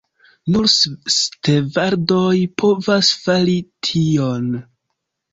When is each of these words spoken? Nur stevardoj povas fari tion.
Nur 0.53 0.67
stevardoj 1.15 2.37
povas 2.61 3.11
fari 3.25 3.55
tion. 3.89 4.49